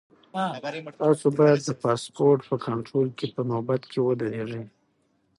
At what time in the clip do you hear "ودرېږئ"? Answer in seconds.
4.01-4.63